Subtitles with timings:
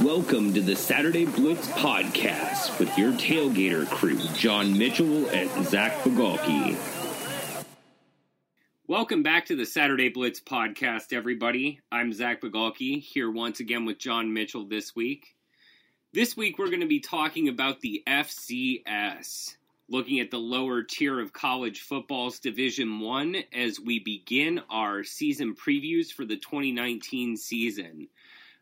[0.00, 6.76] Welcome to the Saturday Blitz podcast with your tailgater crew, John Mitchell and Zach Bigalke.
[8.88, 11.80] Welcome back to the Saturday Blitz podcast, everybody.
[11.92, 15.36] I'm Zach Bigalke here once again with John Mitchell this week.
[16.12, 19.54] This week we're going to be talking about the FCS,
[19.88, 25.54] looking at the lower tier of college football's Division 1 as we begin our season
[25.54, 28.08] previews for the 2019 season.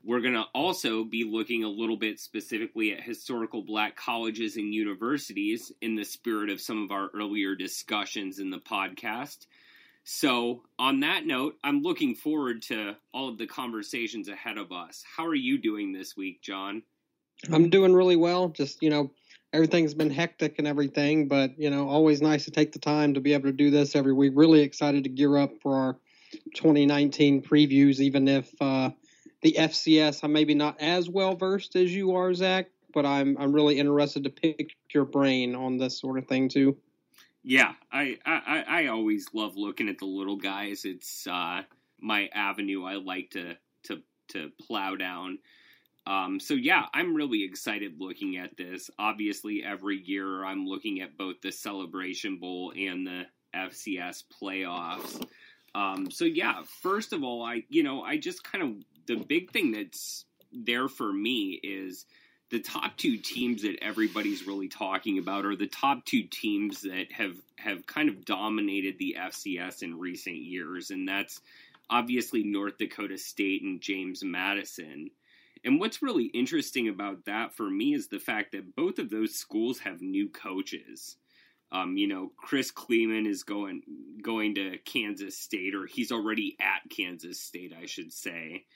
[0.04, 4.74] We're going to also be looking a little bit specifically at historical black colleges and
[4.74, 9.46] universities in the spirit of some of our earlier discussions in the podcast.
[10.04, 15.04] So, on that note, I'm looking forward to all of the conversations ahead of us.
[15.16, 16.82] How are you doing this week, John?
[17.52, 18.48] I'm doing really well.
[18.48, 19.12] Just, you know,
[19.52, 23.20] everything's been hectic and everything, but, you know, always nice to take the time to
[23.20, 24.32] be able to do this every week.
[24.34, 25.96] Really excited to gear up for our
[26.56, 28.90] 2019 previews, even if, uh,
[29.42, 30.20] the FCS.
[30.22, 34.24] I'm maybe not as well versed as you are, Zach, but I'm I'm really interested
[34.24, 36.76] to pick your brain on this sort of thing too.
[37.42, 40.84] Yeah, I I, I always love looking at the little guys.
[40.84, 41.62] It's uh,
[42.00, 42.84] my avenue.
[42.84, 45.38] I like to to to plow down.
[46.06, 48.90] Um, so yeah, I'm really excited looking at this.
[48.98, 55.24] Obviously, every year I'm looking at both the Celebration Bowl and the FCS playoffs.
[55.74, 59.50] Um, so yeah, first of all, I you know I just kind of the big
[59.50, 62.04] thing that's there for me is
[62.50, 67.10] the top two teams that everybody's really talking about are the top two teams that
[67.10, 71.40] have have kind of dominated the FCS in recent years, and that's
[71.88, 75.10] obviously North Dakota State and James Madison.
[75.64, 79.34] And what's really interesting about that for me is the fact that both of those
[79.34, 81.16] schools have new coaches.
[81.70, 83.82] Um, you know, Chris Klieman is going
[84.22, 88.66] going to Kansas State, or he's already at Kansas State, I should say.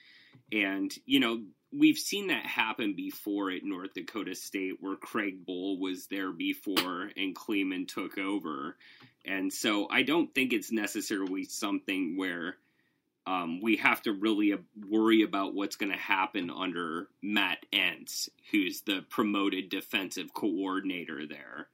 [0.51, 5.79] And, you know, we've seen that happen before at North Dakota State where Craig Bohl
[5.79, 8.77] was there before and Klieman took over.
[9.25, 12.55] And so I don't think it's necessarily something where
[13.25, 14.55] um, we have to really
[14.89, 21.67] worry about what's going to happen under Matt Entz, who's the promoted defensive coordinator there.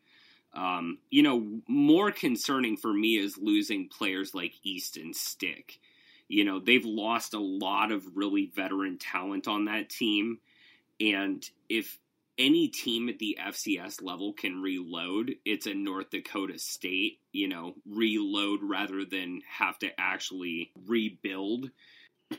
[0.56, 5.80] Um, you know, more concerning for me is losing players like Easton Stick
[6.34, 10.40] you know, they've lost a lot of really veteran talent on that team.
[11.00, 12.00] And if
[12.40, 17.76] any team at the FCS level can reload, it's a North Dakota State, you know,
[17.88, 21.70] reload rather than have to actually rebuild.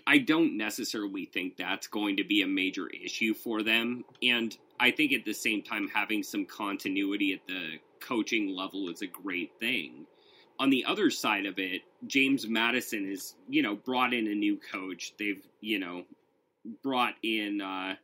[0.09, 4.05] I don't necessarily think that's going to be a major issue for them.
[4.25, 9.03] And I think at the same time, having some continuity at the coaching level is
[9.03, 10.07] a great thing
[10.59, 14.59] on the other side of it, James Madison is, you know, brought in a new
[14.73, 15.15] coach.
[15.19, 16.05] They've, you know,
[16.83, 17.97] brought in uh,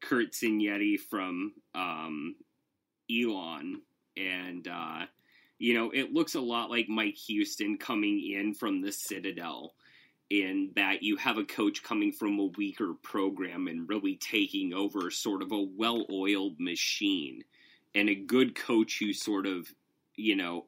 [0.00, 2.36] Curt Cignetti from um,
[3.10, 3.80] Elon,
[4.16, 5.06] and uh,
[5.58, 9.74] you know, it looks a lot like Mike Houston coming in from the Citadel.
[10.30, 15.10] In that you have a coach coming from a weaker program and really taking over
[15.10, 17.44] sort of a well oiled machine,
[17.94, 19.68] and a good coach who sort of,
[20.16, 20.64] you know,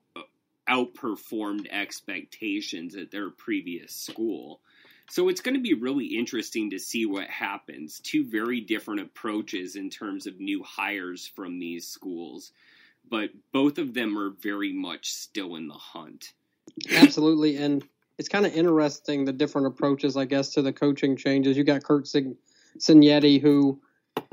[0.69, 4.61] outperformed expectations at their previous school.
[5.09, 8.01] So it's going to be really interesting to see what happens.
[8.01, 12.51] Two very different approaches in terms of new hires from these schools,
[13.09, 16.33] but both of them are very much still in the hunt.
[16.91, 17.57] Absolutely.
[17.57, 17.87] And
[18.19, 21.57] it's kind of interesting the different approaches, I guess, to the coaching changes.
[21.57, 22.09] You got Curt
[22.79, 23.81] Cignetti, who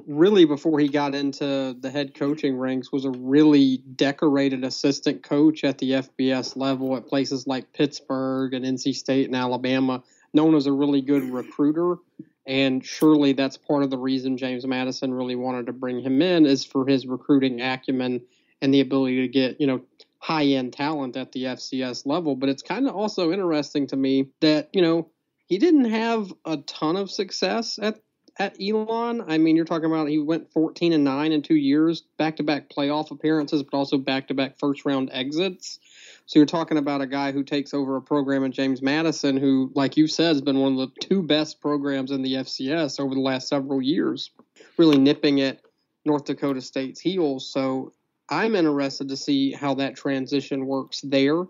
[0.08, 5.64] really before he got into the head coaching ranks was a really decorated assistant coach
[5.64, 10.68] at the FBS level at places like Pittsburgh and NC State and Alabama, known as
[10.68, 11.98] a really good recruiter.
[12.46, 16.46] And surely that's part of the reason James Madison really wanted to bring him in
[16.46, 18.22] is for his recruiting acumen
[18.62, 19.82] and the ability to get, you know,
[20.20, 22.36] high end talent at the FCS level.
[22.36, 25.10] But it's kind of also interesting to me that, you know,
[25.46, 28.00] he didn't have a ton of success at
[28.40, 29.24] at Elon.
[29.28, 32.44] I mean, you're talking about he went 14 and 9 in two years, back to
[32.44, 35.80] back playoff appearances, but also back to back first round exits.
[36.26, 39.72] So you're talking about a guy who takes over a program in James Madison, who,
[39.76, 43.14] like you said, has been one of the two best programs in the FCS over
[43.14, 44.32] the last several years,
[44.78, 45.60] really nipping at
[46.06, 47.52] North Dakota State's heels.
[47.52, 47.94] So
[48.30, 51.44] I'm interested to see how that transition works there,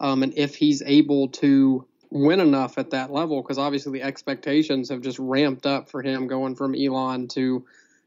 [0.00, 4.90] um, and if he's able to win enough at that level because obviously the expectations
[4.90, 7.64] have just ramped up for him going from Elon to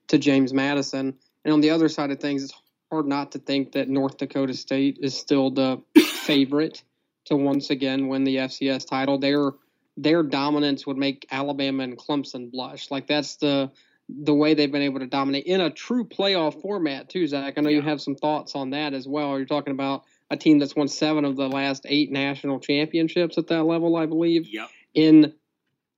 [0.07, 1.15] to James Madison.
[1.43, 2.53] And on the other side of things, it's
[2.91, 6.83] hard not to think that North Dakota State is still the favorite
[7.25, 9.17] to once again win the FCS title.
[9.17, 9.53] Their
[9.97, 12.91] their dominance would make Alabama and Clemson blush.
[12.91, 13.71] Like that's the
[14.07, 17.55] the way they've been able to dominate in a true playoff format too, Zach.
[17.57, 17.77] I know yeah.
[17.77, 19.37] you have some thoughts on that as well.
[19.37, 20.03] You're talking about
[20.35, 24.05] a team that's won seven of the last eight national championships at that level, I
[24.05, 24.47] believe.
[24.47, 24.69] Yep.
[24.93, 25.33] In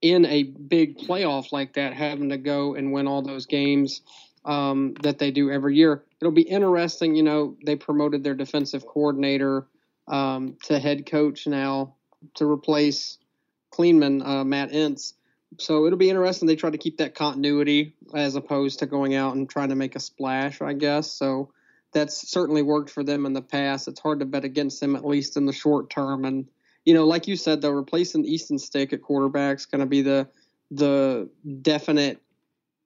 [0.00, 4.00] in a big playoff like that, having to go and win all those games
[4.44, 6.04] um, that they do every year.
[6.20, 7.16] It'll be interesting.
[7.16, 9.66] You know, they promoted their defensive coordinator
[10.06, 11.94] um, to head coach now
[12.34, 13.18] to replace
[13.72, 15.14] Klieman, uh, Matt Entz.
[15.58, 16.46] So it'll be interesting.
[16.46, 19.96] They try to keep that continuity as opposed to going out and trying to make
[19.96, 21.10] a splash, I guess.
[21.10, 21.50] So
[21.92, 23.88] that's certainly worked for them in the past.
[23.88, 26.24] It's hard to bet against them, at least in the short term.
[26.24, 26.46] And
[26.84, 30.02] you know, like you said, though, replacing Easton Stick at quarterback is going to be
[30.02, 30.28] the
[30.70, 31.28] the
[31.62, 32.20] definite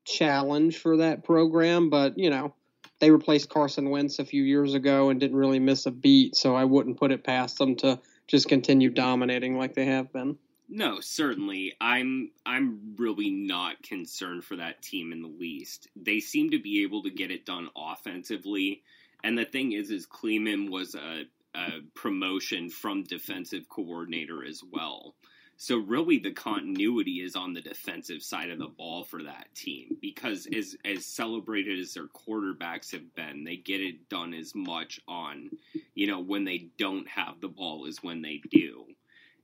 [0.04, 1.90] challenge for that program.
[1.90, 2.54] But you know,
[3.00, 6.54] they replaced Carson Wentz a few years ago and didn't really miss a beat, so
[6.54, 10.38] I wouldn't put it past them to just continue dominating like they have been.
[10.74, 11.74] No, certainly.
[11.82, 15.88] I'm I'm really not concerned for that team in the least.
[15.94, 18.82] They seem to be able to get it done offensively.
[19.22, 21.24] And the thing is is Klieman was a,
[21.54, 25.14] a promotion from defensive coordinator as well.
[25.58, 29.98] So really the continuity is on the defensive side of the ball for that team
[30.00, 35.02] because as as celebrated as their quarterbacks have been, they get it done as much
[35.06, 35.50] on,
[35.94, 38.86] you know, when they don't have the ball as when they do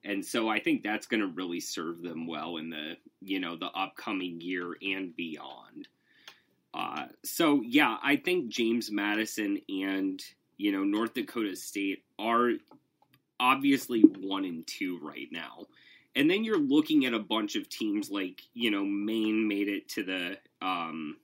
[0.05, 3.57] and so I think that's going to really serve them well in the you know
[3.57, 5.89] the upcoming year and beyond.
[6.75, 10.23] Uh, so yeah, I think James Madison and
[10.57, 12.53] you know North Dakota State are
[13.41, 15.67] obviously one and two right now,
[16.15, 19.89] and then you're looking at a bunch of teams like you know Maine made it
[19.91, 21.17] to the um,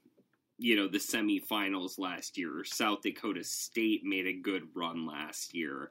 [0.59, 2.65] you know the semifinals last year.
[2.65, 5.91] South Dakota State made a good run last year.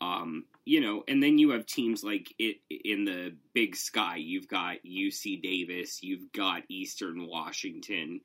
[0.00, 4.16] Um, you know, and then you have teams like it in the Big Sky.
[4.16, 8.20] You've got UC Davis, you've got Eastern Washington.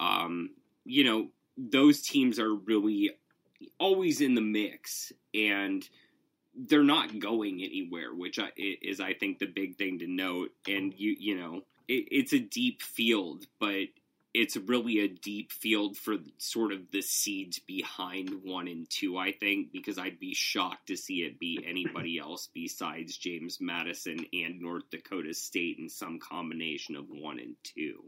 [0.00, 0.50] Um,
[0.84, 3.10] you know, those teams are really
[3.78, 5.86] always in the mix, and
[6.54, 10.50] they're not going anywhere, which I, is, I think, the big thing to note.
[10.66, 13.88] And you, you know, it, it's a deep field, but
[14.34, 19.32] it's really a deep field for sort of the seeds behind one and two, I
[19.32, 24.60] think, because I'd be shocked to see it be anybody else besides James Madison and
[24.60, 28.04] North Dakota State in some combination of one and two.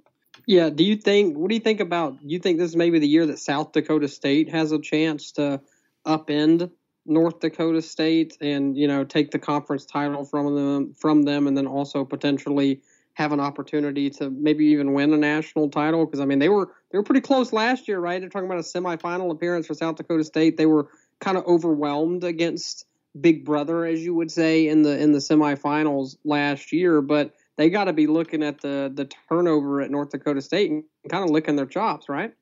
[0.46, 3.06] Yeah, do you think what do you think about you think this is maybe the
[3.06, 5.60] year that South Dakota State has a chance to
[6.04, 6.70] upend
[7.06, 11.56] North Dakota State and, you know, take the conference title from them from them and
[11.56, 12.80] then also potentially
[13.14, 16.72] have an opportunity to maybe even win a national title because I mean they were
[16.90, 18.20] they were pretty close last year, right?
[18.20, 20.56] They're talking about a semifinal appearance for South Dakota State.
[20.56, 20.88] They were
[21.20, 22.86] kind of overwhelmed against
[23.20, 27.70] Big Brother, as you would say, in the in the semifinals last year, but they
[27.70, 31.30] got to be looking at the the turnover at North Dakota State and kind of
[31.30, 32.34] licking their chops, right?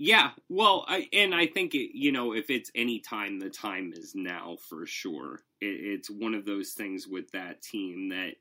[0.00, 3.92] Yeah, well, I, and I think it, you know if it's any time, the time
[3.92, 5.40] is now for sure.
[5.60, 8.36] It, it's one of those things with that team that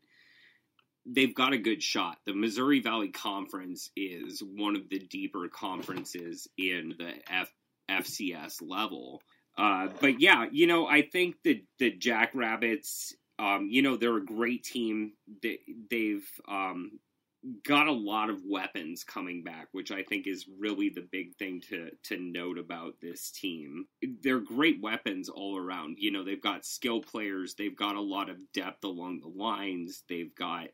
[1.08, 2.18] they've got a good shot.
[2.26, 7.54] The Missouri Valley Conference is one of the deeper conferences in the F-
[7.90, 9.22] FCS level.
[9.58, 14.26] Uh, but yeah, you know, I think that the Jackrabbits, um, you know, they're a
[14.26, 15.14] great team.
[15.42, 15.60] They,
[15.90, 17.00] they've um,
[17.66, 21.62] got a lot of weapons coming back, which I think is really the big thing
[21.70, 23.86] to to note about this team.
[24.22, 25.98] They're great weapons all around.
[26.00, 27.56] You know, they've got skill players.
[27.56, 30.04] They've got a lot of depth along the lines.
[30.10, 30.68] They've got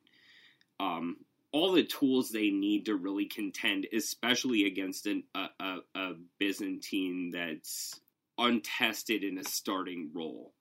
[0.80, 1.18] um,
[1.52, 6.80] all the tools they need to really contend, especially against an, a, a, a Bison
[6.82, 8.00] team that's
[8.38, 10.54] untested in a starting role.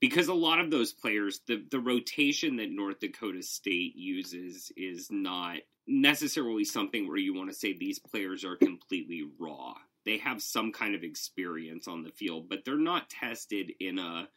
[0.00, 5.08] Because a lot of those players, the, the rotation that North Dakota State uses is
[5.10, 5.58] not
[5.88, 9.74] necessarily something where you want to say these players are completely raw.
[10.06, 14.28] They have some kind of experience on the field, but they're not tested in a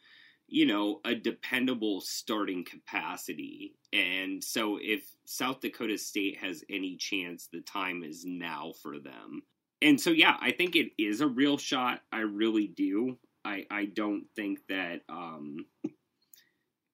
[0.52, 3.74] you know, a dependable starting capacity.
[3.94, 9.44] And so if South Dakota State has any chance, the time is now for them.
[9.80, 12.02] And so yeah, I think it is a real shot.
[12.12, 13.16] I really do.
[13.46, 15.64] I I don't think that um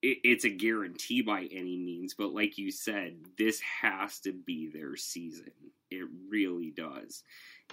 [0.02, 4.68] it, it's a guarantee by any means, but like you said, this has to be
[4.68, 5.50] their season.
[5.90, 7.24] It really does.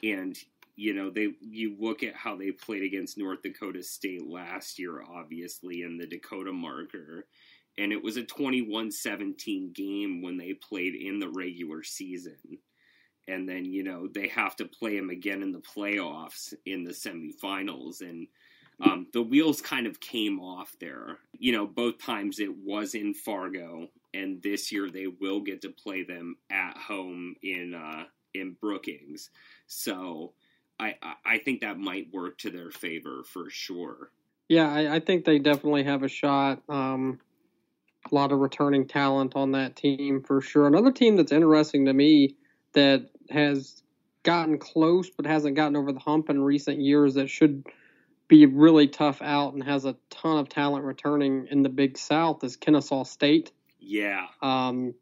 [0.01, 0.35] And
[0.75, 5.01] you know they you look at how they played against North Dakota State last year
[5.03, 7.25] obviously in the Dakota marker
[7.77, 12.37] and it was a 21-17 game when they played in the regular season
[13.27, 16.91] and then you know they have to play them again in the playoffs in the
[16.91, 18.27] semifinals and
[18.81, 23.13] um, the wheels kind of came off there you know both times it was in
[23.13, 28.03] fargo and this year they will get to play them at home in uh,
[28.33, 29.29] in Brookings.
[29.67, 30.33] So
[30.79, 34.11] I I think that might work to their favor for sure.
[34.47, 36.61] Yeah, I, I think they definitely have a shot.
[36.69, 37.19] Um,
[38.11, 40.67] a lot of returning talent on that team for sure.
[40.67, 42.35] Another team that's interesting to me
[42.73, 43.81] that has
[44.23, 47.65] gotten close but hasn't gotten over the hump in recent years that should
[48.27, 52.43] be really tough out and has a ton of talent returning in the Big South
[52.43, 53.51] is Kennesaw State.
[53.79, 54.25] Yeah.
[54.41, 54.95] Um,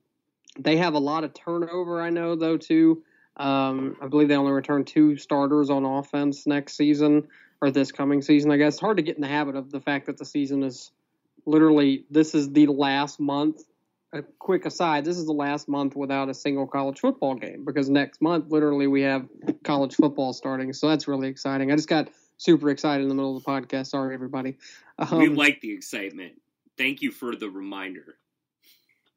[0.59, 3.03] they have a lot of turnover, I know, though, too.
[3.37, 7.27] Um, I believe they only return two starters on offense next season
[7.61, 8.51] or this coming season.
[8.51, 10.63] I guess it's hard to get in the habit of the fact that the season
[10.63, 10.91] is
[11.45, 13.63] literally this is the last month.
[14.11, 17.89] A quick aside: this is the last month without a single college football game because
[17.89, 19.27] next month, literally, we have
[19.63, 20.71] college football starting.
[20.71, 21.71] So that's really exciting.
[21.71, 23.87] I just got super excited in the middle of the podcast.
[23.87, 24.57] Sorry, everybody.
[24.99, 26.33] Um, we like the excitement.
[26.77, 28.17] Thank you for the reminder.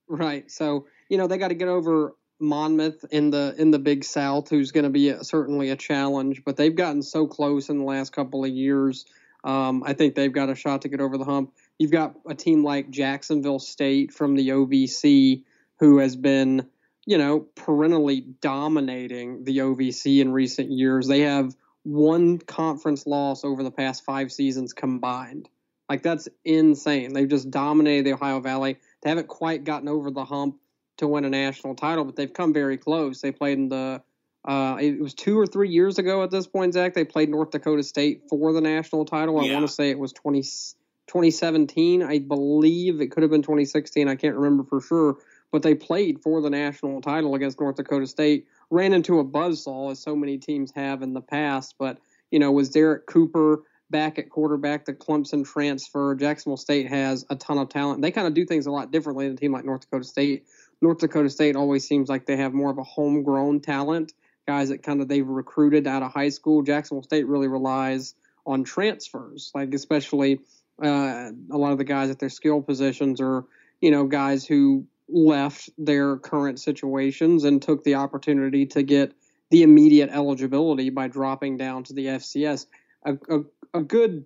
[0.08, 0.50] Right.
[0.50, 4.48] So you know they got to get over Monmouth in the in the Big South,
[4.48, 6.42] who's going to be a, certainly a challenge.
[6.44, 9.06] But they've gotten so close in the last couple of years.
[9.44, 11.52] Um, I think they've got a shot to get over the hump.
[11.78, 15.44] You've got a team like Jacksonville State from the OVC,
[15.78, 16.66] who has been,
[17.06, 21.06] you know, perennially dominating the OVC in recent years.
[21.06, 25.48] They have one conference loss over the past five seasons combined.
[25.88, 27.12] Like that's insane.
[27.12, 28.78] They've just dominated the Ohio Valley.
[29.02, 30.56] They haven't quite gotten over the hump
[30.98, 33.20] to win a national title, but they've come very close.
[33.20, 34.02] They played in the
[34.46, 36.94] uh, it was two or three years ago at this point, Zach.
[36.94, 39.40] They played North Dakota State for the national title.
[39.40, 43.00] I want to say it was 20, 2017, I believe.
[43.00, 44.06] It could have been 2016.
[44.06, 45.16] I can't remember for sure.
[45.50, 48.46] But they played for the national title against North Dakota State.
[48.70, 51.74] Ran into a buzzsaw, as so many teams have in the past.
[51.76, 51.98] But,
[52.30, 56.14] you know, was Zerrick Cooper back at quarterback, the Clemson transfer.
[56.14, 58.02] Jacksonville State has a ton of talent.
[58.02, 60.46] They kind of do things a lot differently than a team like North Dakota State.
[60.82, 64.12] North Dakota State always seems like they have more of a homegrown talent,
[64.46, 66.62] guys that kind of they've recruited out of high school.
[66.62, 68.14] Jacksonville State really relies
[68.46, 70.40] on transfers, like especially
[70.82, 73.44] uh, a lot of the guys at their skill positions are,
[73.80, 79.14] you know, guys who left their current situations and took the opportunity to get
[79.50, 82.66] the immediate eligibility by dropping down to the FCS.
[83.04, 83.40] A, a,
[83.74, 84.24] a good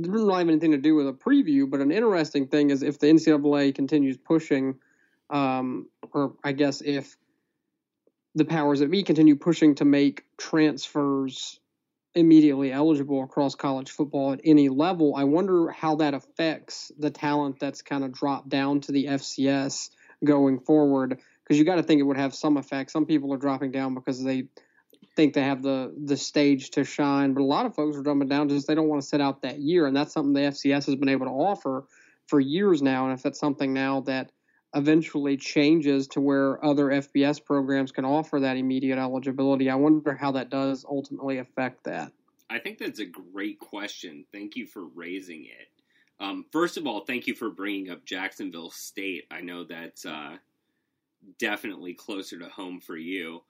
[0.00, 2.98] doesn't really have anything to do with a preview, but an interesting thing is if
[2.98, 4.74] the NCAA continues pushing
[5.30, 7.16] um, or I guess if
[8.34, 11.58] the powers that be continue pushing to make transfers
[12.14, 17.60] immediately eligible across college football at any level, I wonder how that affects the talent
[17.60, 19.90] that's kind of dropped down to the FCS
[20.24, 21.20] going forward.
[21.42, 22.90] Because you got to think it would have some effect.
[22.90, 24.48] Some people are dropping down because they
[25.14, 28.28] think they have the the stage to shine, but a lot of folks are dropping
[28.28, 30.86] down just they don't want to sit out that year, and that's something the FCS
[30.86, 31.86] has been able to offer
[32.26, 33.04] for years now.
[33.04, 34.30] And if that's something now that
[34.76, 39.70] eventually changes to where other FBS programs can offer that immediate eligibility.
[39.70, 42.12] I wonder how that does ultimately affect that.
[42.48, 44.24] I think that's a great question.
[44.32, 45.68] Thank you for raising it.
[46.20, 49.24] Um, first of all, thank you for bringing up Jacksonville State.
[49.30, 50.36] I know that's uh,
[51.38, 53.42] definitely closer to home for you,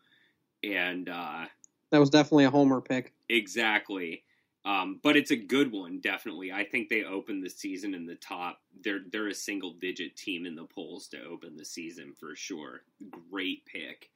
[0.65, 1.47] and uh,
[1.91, 3.13] that was definitely a homer pick.
[3.29, 4.25] Exactly.
[4.67, 6.51] Um, but it's a good one, definitely.
[6.51, 8.59] I think they open the season in the top.
[8.83, 12.83] They're they're a single digit team in the polls to open the season for sure.
[13.31, 14.11] Great pick.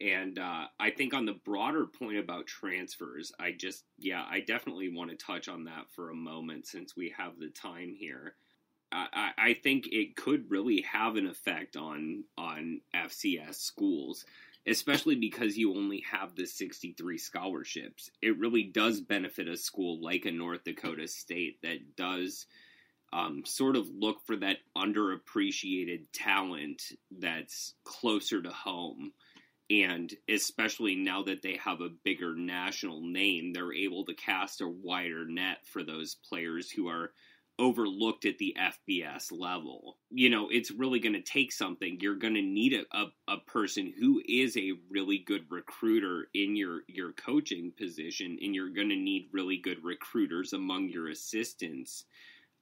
[0.00, 4.92] And uh, I think on the broader point about transfers, I just yeah, I definitely
[4.92, 8.34] want to touch on that for a moment since we have the time here.
[8.90, 14.24] I, I think it could really have an effect on on FCS schools
[14.66, 18.10] especially because you only have the 63 scholarships.
[18.20, 22.46] It really does benefit a school like a North Dakota State that does
[23.12, 29.12] um, sort of look for that underappreciated talent that's closer to home.
[29.68, 34.68] And especially now that they have a bigger national name, they're able to cast a
[34.68, 37.12] wider net for those players who are
[37.58, 39.98] overlooked at the FBS level.
[40.10, 41.98] You know, it's really going to take something.
[42.00, 46.56] You're going to need a, a, a, person who is a really good recruiter in
[46.56, 52.04] your, your coaching position, and you're going to need really good recruiters among your assistants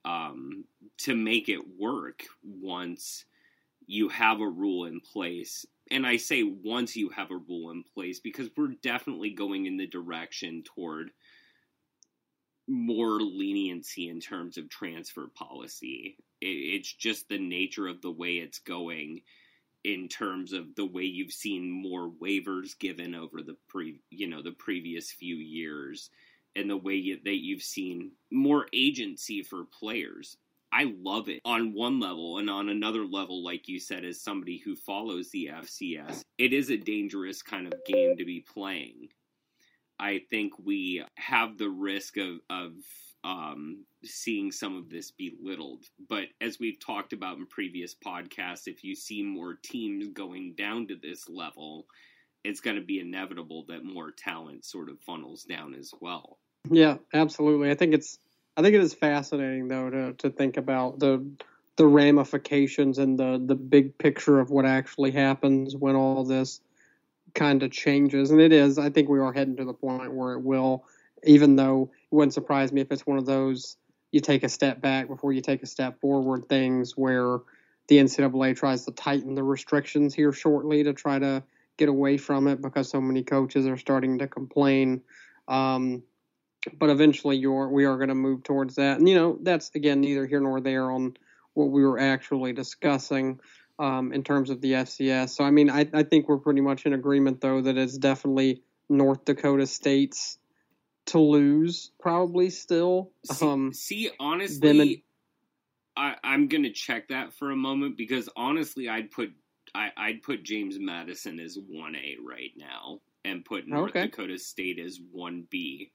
[0.04, 0.64] um,
[0.98, 3.24] to make it work once
[3.86, 5.64] you have a rule in place.
[5.90, 9.76] And I say once you have a rule in place because we're definitely going in
[9.76, 11.10] the direction toward–
[12.70, 16.16] more leniency in terms of transfer policy.
[16.40, 19.22] It's just the nature of the way it's going
[19.84, 24.42] in terms of the way you've seen more waivers given over the pre you know
[24.42, 26.10] the previous few years
[26.54, 30.36] and the way you, that you've seen more agency for players
[30.72, 34.58] I love it on one level, and on another level, like you said, as somebody
[34.58, 39.08] who follows the FCS, it is a dangerous kind of game to be playing.
[40.00, 42.72] I think we have the risk of, of
[43.22, 45.84] um, seeing some of this belittled.
[46.08, 50.88] But as we've talked about in previous podcasts, if you see more teams going down
[50.88, 51.86] to this level,
[52.44, 56.38] it's going to be inevitable that more talent sort of funnels down as well.
[56.70, 57.70] Yeah, absolutely.
[57.70, 58.18] I think it's
[58.56, 61.26] I think it is fascinating though to to think about the
[61.76, 66.60] the ramifications and the the big picture of what actually happens when all this
[67.34, 68.30] kind of changes.
[68.30, 68.78] And it is.
[68.78, 70.84] I think we are heading to the point where it will.
[71.24, 73.76] Even though it wouldn't surprise me if it's one of those
[74.12, 77.38] you take a step back before you take a step forward things where
[77.88, 81.42] the NCAA tries to tighten the restrictions here shortly to try to
[81.76, 85.02] get away from it because so many coaches are starting to complain.
[85.48, 86.02] Um,
[86.78, 88.98] but eventually, you're, we are going to move towards that.
[88.98, 91.16] And, you know, that's, again, neither here nor there on
[91.54, 93.40] what we were actually discussing
[93.80, 95.30] um, in terms of the FCS.
[95.30, 98.62] So, I mean, I, I think we're pretty much in agreement, though, that it's definitely
[98.90, 100.38] North Dakota State's
[101.06, 103.10] to lose, probably still.
[103.32, 105.02] See, um, see honestly,
[105.96, 109.30] I, I'm going to check that for a moment because honestly, I'd put
[109.74, 114.06] I, I'd put James Madison as one A right now and put North okay.
[114.06, 115.90] Dakota State as one B.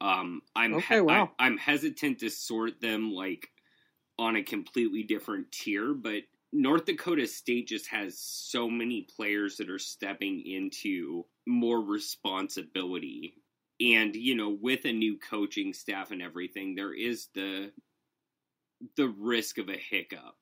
[0.00, 1.30] Um, I'm okay, he- wow.
[1.38, 3.48] I, I'm hesitant to sort them like
[4.18, 6.22] on a completely different tier, but
[6.56, 13.34] North Dakota State just has so many players that are stepping into more responsibility.
[13.80, 17.72] And, you know, with a new coaching staff and everything, there is the
[18.96, 20.36] the risk of a hiccup.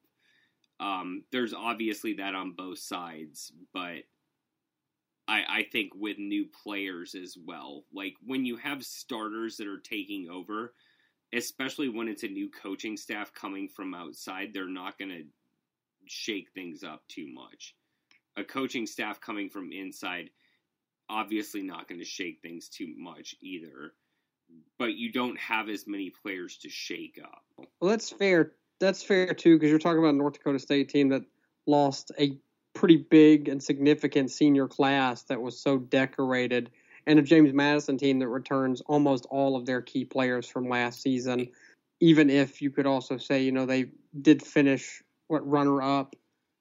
[0.80, 4.02] Um, there's obviously that on both sides, but
[5.28, 7.84] I, I think with new players as well.
[7.94, 10.74] Like when you have starters that are taking over,
[11.32, 15.22] especially when it's a new coaching staff coming from outside, they're not going to
[16.06, 17.74] shake things up too much.
[18.36, 20.30] A coaching staff coming from inside,
[21.08, 23.92] obviously not going to shake things too much either.
[24.78, 27.42] But you don't have as many players to shake up.
[27.80, 31.08] Well, that's fair that's fair too, because you're talking about a North Dakota State team
[31.10, 31.22] that
[31.66, 32.36] lost a
[32.74, 36.70] pretty big and significant senior class that was so decorated,
[37.06, 41.00] and a James Madison team that returns almost all of their key players from last
[41.00, 41.48] season.
[42.00, 43.86] Even if you could also say, you know, they
[44.20, 46.14] did finish what runner up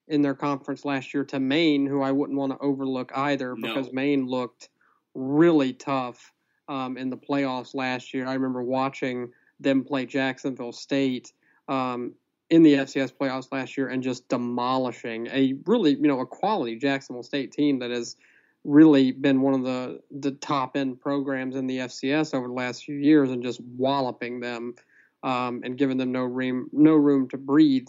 [0.08, 3.88] in their conference last year to Maine, who I wouldn't want to overlook either, because
[3.88, 3.94] no.
[3.94, 4.70] Maine looked
[5.14, 6.32] really tough
[6.68, 8.28] um, in the playoffs last year.
[8.28, 11.32] I remember watching them play Jacksonville State
[11.68, 12.14] um,
[12.50, 16.76] in the FCS playoffs last year and just demolishing a really, you know, a quality
[16.76, 18.18] Jacksonville State team that has
[18.64, 22.84] really been one of the the top end programs in the FCS over the last
[22.84, 24.76] few years and just walloping them
[25.24, 27.88] um, and giving them no room no room to breathe.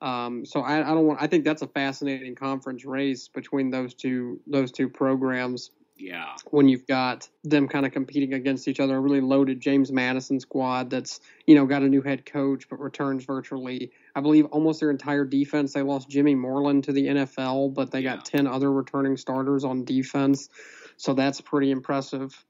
[0.00, 1.20] Um, so I, I, don't want.
[1.20, 5.70] I think that's a fascinating conference race between those two those two programs.
[6.00, 6.34] Yeah.
[6.50, 10.40] When you've got them kind of competing against each other, a really loaded James Madison
[10.40, 14.80] squad that's, you know, got a new head coach but returns virtually, I believe, almost
[14.80, 15.74] their entire defense.
[15.74, 18.16] They lost Jimmy Moreland to the NFL, but they yeah.
[18.16, 20.48] got 10 other returning starters on defense.
[20.96, 22.44] So that's pretty impressive.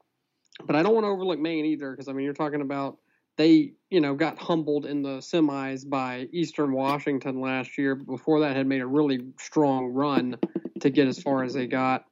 [0.64, 2.98] But I don't want to overlook Maine either because, I mean, you're talking about
[3.40, 7.94] they, you know, got humbled in the semis by Eastern Washington last year.
[7.94, 10.36] Before that, had made a really strong run
[10.80, 12.04] to get as far as they got.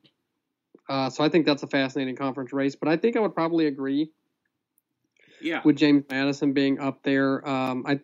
[0.88, 2.76] Uh, so I think that's a fascinating conference race.
[2.76, 4.10] But I think I would probably agree.
[5.42, 5.60] Yeah.
[5.66, 8.00] With James Madison being up there, um, I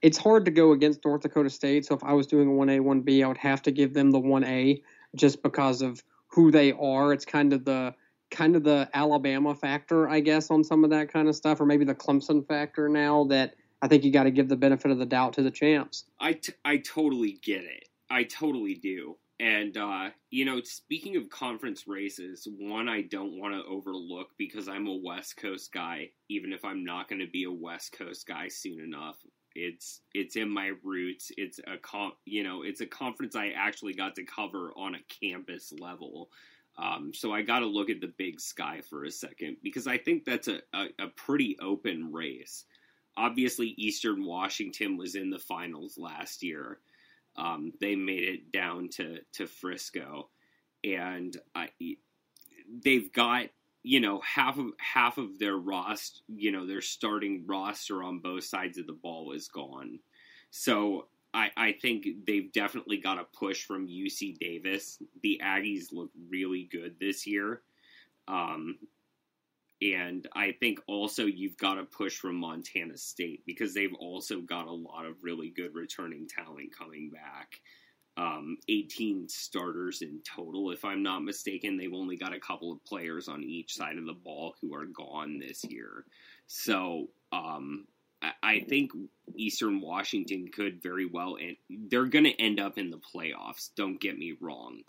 [0.00, 1.84] it's hard to go against North Dakota State.
[1.84, 3.92] So if I was doing a one A one B, I would have to give
[3.92, 4.82] them the one A
[5.14, 7.12] just because of who they are.
[7.12, 7.94] It's kind of the
[8.32, 11.66] kind of the Alabama factor, I guess, on some of that kind of stuff, or
[11.66, 14.98] maybe the Clemson factor now that I think you got to give the benefit of
[14.98, 16.04] the doubt to the champs.
[16.18, 17.88] I, t- I totally get it.
[18.10, 19.16] I totally do.
[19.40, 24.68] And, uh, you know, speaking of conference races, one I don't want to overlook because
[24.68, 28.26] I'm a West Coast guy, even if I'm not going to be a West Coast
[28.26, 29.16] guy soon enough.
[29.54, 31.30] It's it's in my roots.
[31.36, 35.02] It's a com- you know it's a conference I actually got to cover on a
[35.20, 36.30] campus level.
[36.78, 39.98] Um, so I got to look at the Big Sky for a second because I
[39.98, 42.64] think that's a, a, a pretty open race.
[43.16, 46.78] Obviously, Eastern Washington was in the finals last year
[47.36, 50.28] um, they made it down to to Frisco,
[50.84, 51.68] and I,
[52.84, 53.46] they've got
[53.82, 58.44] you know half of half of their roster, you know their starting roster on both
[58.44, 59.98] sides of the ball is gone.
[60.50, 64.98] So I, I think they've definitely got a push from UC Davis.
[65.22, 67.62] The Aggies look really good this year.
[68.28, 68.76] Um,
[69.82, 74.66] and I think also you've got a push from Montana State because they've also got
[74.66, 77.60] a lot of really good returning talent coming back.
[78.16, 81.76] Um, 18 starters in total, if I'm not mistaken.
[81.76, 84.84] They've only got a couple of players on each side of the ball who are
[84.84, 86.04] gone this year.
[86.46, 87.86] So um,
[88.42, 88.92] I think
[89.34, 91.56] Eastern Washington could very well, and
[91.90, 93.70] they're going to end up in the playoffs.
[93.76, 94.82] Don't get me wrong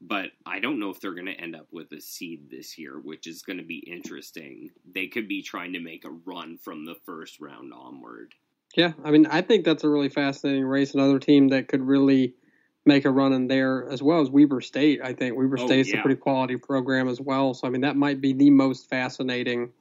[0.00, 2.98] but I don't know if they're going to end up with a seed this year,
[3.00, 4.70] which is going to be interesting.
[4.94, 8.34] They could be trying to make a run from the first round onward.
[8.76, 10.92] Yeah, I mean, I think that's a really fascinating race.
[10.92, 12.34] Another team that could really
[12.84, 15.00] make a run in there, as well as Weber State.
[15.02, 16.00] I think Weber oh, State's yeah.
[16.00, 17.54] a pretty quality program as well.
[17.54, 19.72] So, I mean, that might be the most fascinating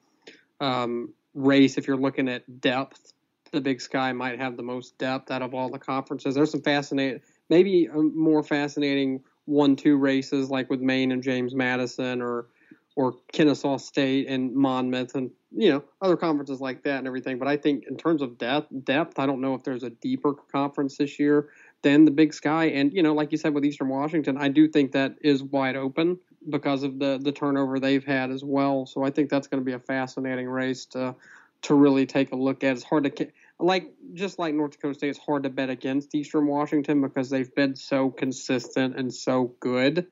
[0.61, 3.13] um, race if you're looking at depth.
[3.51, 6.33] The Big Sky might have the most depth out of all the conferences.
[6.35, 12.21] There's some fascinating, maybe more fascinating one two races like with Maine and James Madison
[12.21, 12.47] or
[12.95, 17.37] or Kennesaw State and Monmouth and you know other conferences like that and everything.
[17.37, 20.33] But I think in terms of depth, depth, I don't know if there's a deeper
[20.33, 21.49] conference this year
[21.81, 22.65] than the Big Sky.
[22.65, 25.75] And you know, like you said with Eastern Washington, I do think that is wide
[25.75, 26.17] open
[26.49, 28.85] because of the the turnover they've had as well.
[28.85, 31.15] So I think that's going to be a fascinating race to
[31.63, 32.73] to really take a look at.
[32.73, 33.27] It's hard to
[33.59, 37.53] like just like North Dakota State, it's hard to bet against Eastern Washington because they've
[37.55, 40.07] been so consistent and so good.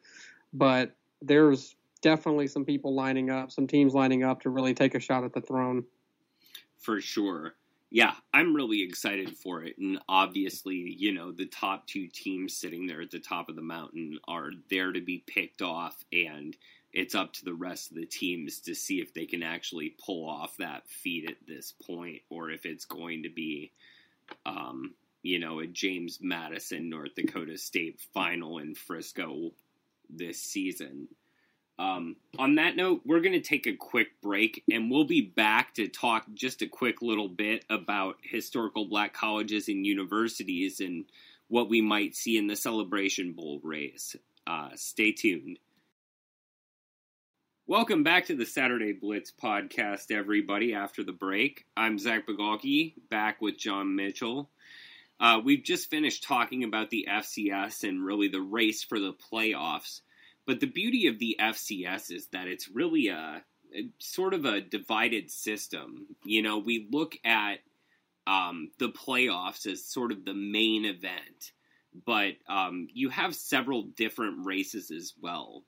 [0.53, 4.99] But there's definitely some people lining up, some teams lining up to really take a
[4.99, 5.85] shot at the throne.
[6.79, 7.55] For sure.
[7.93, 9.77] Yeah, I'm really excited for it.
[9.77, 13.61] And obviously, you know, the top two teams sitting there at the top of the
[13.61, 16.03] mountain are there to be picked off.
[16.11, 16.57] And
[16.91, 20.27] it's up to the rest of the teams to see if they can actually pull
[20.27, 23.71] off that feat at this point, or if it's going to be,
[24.43, 29.51] um, you know, a James Madison North Dakota State final in Frisco
[30.09, 31.09] this season.
[31.79, 35.73] Um, on that note, we're going to take a quick break and we'll be back
[35.75, 41.05] to talk just a quick little bit about historical black colleges and universities and
[41.47, 44.15] what we might see in the Celebration Bowl race.
[44.45, 45.57] Uh, stay tuned.
[47.65, 50.73] Welcome back to the Saturday Blitz podcast, everybody.
[50.73, 54.49] After the break, I'm Zach Bigalke, back with John Mitchell.
[55.19, 60.01] Uh, we've just finished talking about the FCS and really the race for the playoffs.
[60.45, 64.61] But the beauty of the FCS is that it's really a, a sort of a
[64.61, 66.07] divided system.
[66.23, 67.59] You know, we look at
[68.27, 71.51] um, the playoffs as sort of the main event,
[72.05, 75.63] but um, you have several different races as well.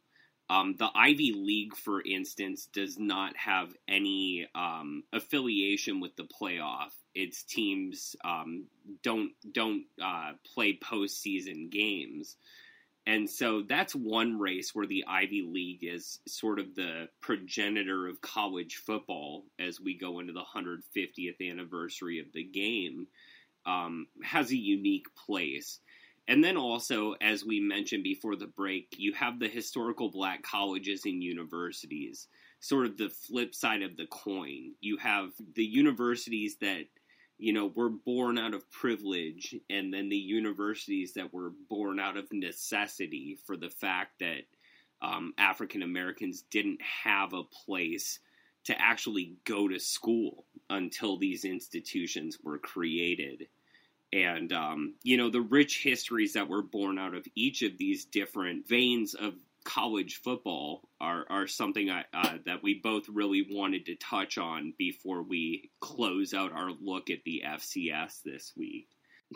[0.48, 6.92] Um, the Ivy League, for instance, does not have any um, affiliation with the playoff.
[7.16, 8.66] Its teams um,
[9.02, 12.36] don't don't uh, play postseason games,
[13.08, 18.22] and so that's one race where the Ivy League is sort of the progenitor of
[18.22, 23.08] college football as we go into the 150th anniversary of the game.
[23.68, 25.80] Um, has a unique place.
[26.28, 31.02] And then also, as we mentioned before the break, you have the historical black colleges
[31.06, 32.28] and universities,
[32.60, 34.74] sort of the flip side of the coin.
[34.82, 36.86] You have the universities that,
[37.38, 42.00] you know, we were born out of privilege, and then the universities that were born
[42.00, 44.44] out of necessity for the fact that
[45.02, 48.20] um, African Americans didn't have a place
[48.66, 53.48] to actually go to school until these institutions were created.
[54.14, 58.06] And um, you know the rich histories that were born out of each of these
[58.06, 59.34] different veins of
[59.66, 64.74] college football are, are something I, uh, that we both really wanted to touch on
[64.78, 68.88] before we close out our look at the FCS this week.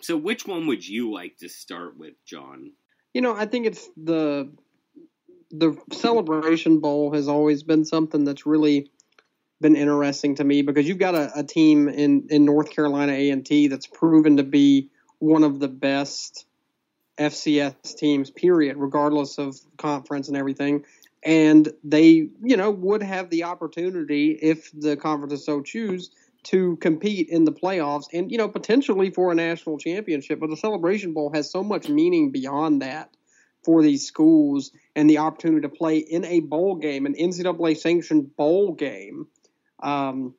[0.02, 2.72] So, which one would you like to start with, John?
[3.14, 4.52] You know, I think it's the
[5.52, 8.92] the Celebration Bowl has always been something that's really
[9.60, 13.32] been interesting to me because you've got a, a team in, in North Carolina A
[13.32, 16.46] and T that's proven to be one of the best
[17.20, 20.86] FCS teams, period, regardless of conference and everything.
[21.24, 26.12] And they, you know, would have the opportunity if the conferences so choose
[26.44, 30.40] to compete in the playoffs and, you know, potentially for a national championship.
[30.40, 33.10] But the Celebration Bowl has so much meaning beyond that
[33.66, 38.38] for these schools and the opportunity to play in a bowl game, an NCAA sanctioned
[38.38, 39.28] bowl game
[39.82, 40.34] um,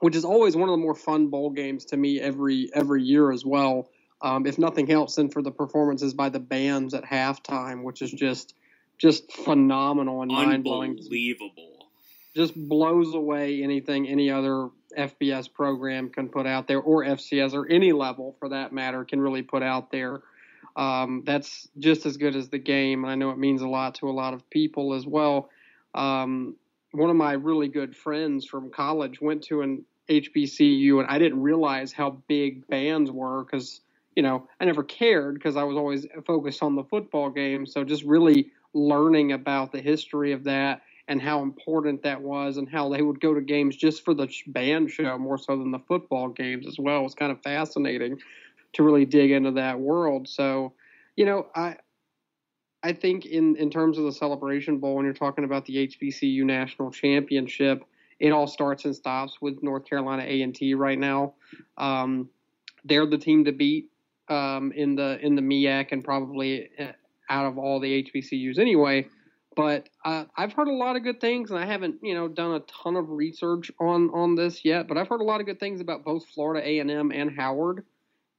[0.00, 3.30] which is always one of the more fun bowl games to me every every year
[3.30, 3.88] as well.
[4.22, 8.10] Um, if nothing else, then for the performances by the bands at halftime, which is
[8.10, 8.54] just
[8.98, 10.90] just phenomenal and mind blowing.
[10.90, 11.88] Unbelievable.
[12.36, 17.66] Just blows away anything any other FBS program can put out there, or FCS, or
[17.66, 20.20] any level for that matter, can really put out there.
[20.76, 23.04] Um, that's just as good as the game.
[23.04, 25.48] And I know it means a lot to a lot of people as well.
[25.94, 26.56] Um,
[26.92, 31.40] one of my really good friends from college went to an HBCU, and I didn't
[31.40, 33.80] realize how big bands were because
[34.16, 37.66] you know I never cared because I was always focused on the football game.
[37.66, 42.68] So just really learning about the history of that and how important that was, and
[42.68, 45.80] how they would go to games just for the band show more so than the
[45.80, 48.18] football games as well was kind of fascinating
[48.72, 50.28] to really dig into that world.
[50.28, 50.72] So
[51.16, 51.76] you know I
[52.82, 56.44] I think in, in terms of the Celebration Bowl, when you're talking about the HBCU
[56.44, 57.84] national championship,
[58.18, 61.34] it all starts and stops with North Carolina A and T right now.
[61.76, 62.28] Um,
[62.84, 63.90] they're the team to beat
[64.30, 66.92] um, in the in the MEAC and probably uh,
[67.28, 69.06] out of all the HBCUs anyway.
[69.56, 72.54] But uh, I've heard a lot of good things, and I haven't you know done
[72.54, 74.88] a ton of research on on this yet.
[74.88, 77.36] But I've heard a lot of good things about both Florida A and M and
[77.36, 77.84] Howard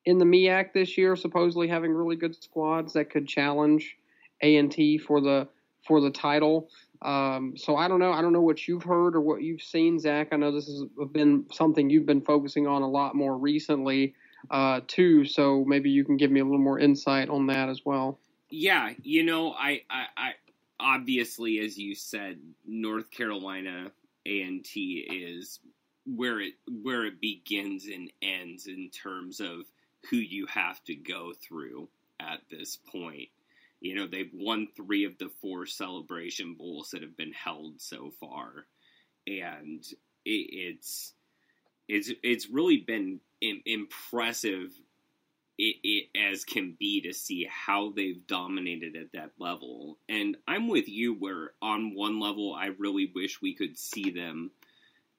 [0.06, 3.98] in the MEAC this year, supposedly having really good squads that could challenge
[4.42, 5.48] a and T for the
[5.86, 6.70] for the title.
[7.02, 8.14] Um, so I don't know.
[8.14, 10.30] I don't know what you've heard or what you've seen, Zach.
[10.32, 14.14] I know this has been something you've been focusing on a lot more recently,
[14.50, 15.26] uh, too.
[15.26, 18.20] So maybe you can give me a little more insight on that as well.
[18.50, 20.32] Yeah, you know, I, I, I
[20.80, 23.92] obviously, as you said, North Carolina
[24.26, 25.60] A and T is
[26.06, 29.66] where it where it begins and ends in terms of
[30.10, 31.88] who you have to go through
[32.20, 33.30] at this point.
[33.80, 38.12] You know, they've won three of the four celebration bowls that have been held so
[38.20, 38.66] far,
[39.26, 39.84] and
[40.26, 41.14] it, it's
[41.88, 44.72] it's it's really been Im- impressive
[45.58, 49.98] it, it, as can be to see how they've dominated at that level.
[50.10, 54.52] And I'm with you where on one level I really wish we could see them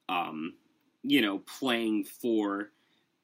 [0.08, 0.54] um,
[1.02, 2.70] you know, playing for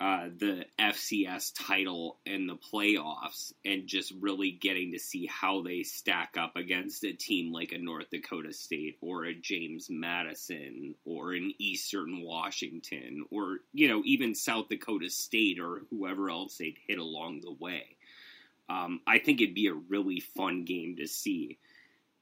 [0.00, 5.82] uh, the FCS title in the playoffs and just really getting to see how they
[5.82, 11.32] stack up against a team like a North Dakota State or a James Madison or
[11.32, 16.98] an Eastern Washington or, you know, even South Dakota State or whoever else they'd hit
[16.98, 17.96] along the way.
[18.70, 21.58] Um, I think it'd be a really fun game to see.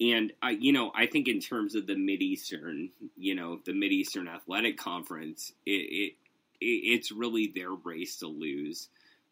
[0.00, 3.74] And I, you know, I think in terms of the Mid Eastern, you know, the
[3.74, 6.12] Mid Eastern Athletic Conference, it, it
[6.60, 8.88] it's really their race to lose.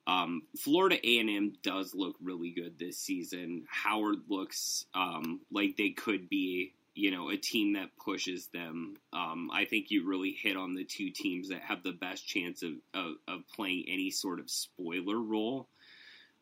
[0.07, 3.65] Um, Florida A&M does look really good this season.
[3.69, 8.97] Howard looks um, like they could be, you know, a team that pushes them.
[9.13, 12.63] Um, I think you really hit on the two teams that have the best chance
[12.63, 15.69] of, of, of playing any sort of spoiler role.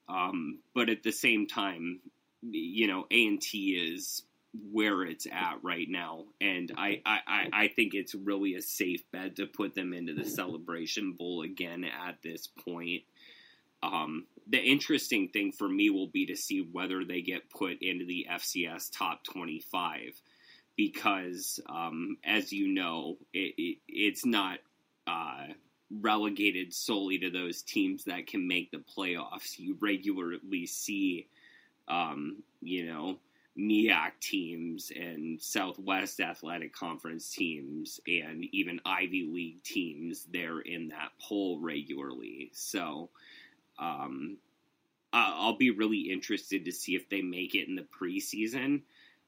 [0.09, 2.01] Um, but at the same time,
[2.43, 4.23] you know, A&T is
[4.71, 9.37] where it's at right now, and I, I, I think it's really a safe bet
[9.37, 13.03] to put them into the Celebration Bowl again at this point.
[13.83, 18.05] Um, the interesting thing for me will be to see whether they get put into
[18.05, 20.21] the FCS top 25
[20.77, 24.59] because, um, as you know, it, it, it's not
[25.07, 25.47] uh,
[26.01, 29.59] relegated solely to those teams that can make the playoffs.
[29.59, 31.29] You regularly see,
[31.89, 33.19] um, you know,
[33.59, 41.11] MEAC teams and Southwest Athletic Conference teams and even Ivy League teams there in that
[41.21, 42.51] poll regularly.
[42.55, 43.11] So
[43.79, 44.39] um,
[45.13, 48.83] I'll be really interested to see if they make it in the preseason.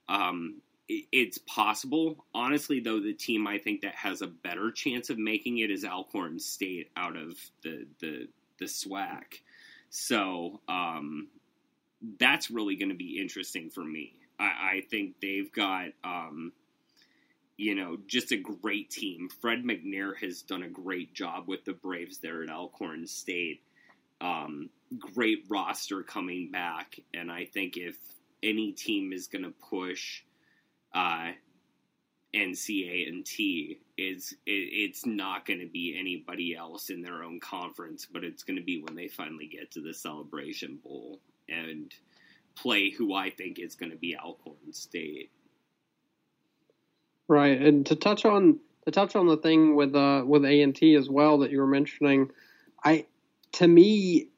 [0.08, 2.24] Um, it's possible.
[2.34, 5.84] Honestly, though, the team I think that has a better chance of making it is
[5.84, 9.40] Alcorn State out of the the the SWAC.
[9.90, 11.28] So um,
[12.18, 14.14] that's really going to be interesting for me.
[14.38, 16.52] I, I think they've got, um,
[17.56, 19.28] you know, just a great team.
[19.40, 23.62] Fred McNair has done a great job with the Braves there at Alcorn State.
[24.20, 27.96] Um, great roster coming back, and I think if
[28.42, 30.22] any team is going to push
[30.94, 31.32] uh,
[32.34, 37.40] NCA and T, is it, it's not going to be anybody else in their own
[37.40, 41.92] conference, but it's going to be when they finally get to the Celebration Bowl and
[42.56, 45.30] play who I think is going to be Alcorn State.
[47.26, 50.74] Right, and to touch on to touch on the thing with uh, with A and
[50.74, 52.30] T as well that you were mentioning,
[52.84, 53.06] I
[53.52, 54.28] to me,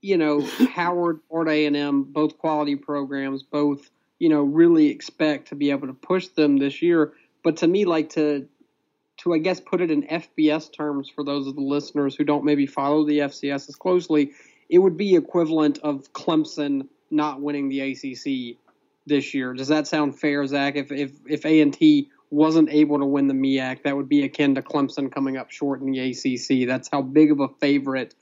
[0.00, 0.40] you know,
[0.72, 5.70] Howard, Florida A and M, both quality programs, both you know really expect to be
[5.70, 7.12] able to push them this year.
[7.42, 8.46] But to me, like to
[9.18, 12.44] to I guess put it in FBS terms for those of the listeners who don't
[12.44, 14.32] maybe follow the FCS as closely,
[14.68, 18.58] it would be equivalent of Clemson not winning the ACC
[19.06, 19.54] this year.
[19.54, 20.76] Does that sound fair, Zach?
[20.76, 24.24] If if if A and T wasn't able to win the MEAC, that would be
[24.24, 26.68] akin to Clemson coming up short in the ACC.
[26.68, 28.14] That's how big of a favorite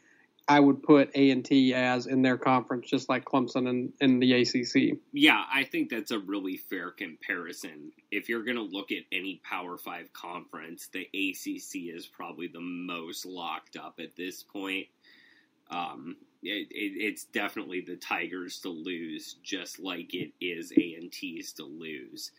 [0.48, 4.20] I would put A and T as in their conference, just like Clemson and in
[4.20, 4.98] the ACC.
[5.12, 7.90] Yeah, I think that's a really fair comparison.
[8.12, 12.60] If you're going to look at any Power Five conference, the ACC is probably the
[12.60, 14.86] most locked up at this point.
[15.68, 21.10] Um, it, it, it's definitely the Tigers to lose, just like it is A and
[21.10, 22.30] T's to lose.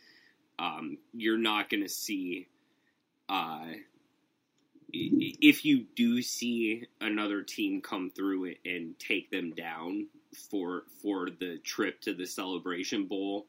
[0.60, 2.48] Um, you're not going to see.
[3.30, 3.65] Uh,
[4.91, 10.08] if you do see another team come through and take them down
[10.50, 13.48] for for the trip to the Celebration Bowl,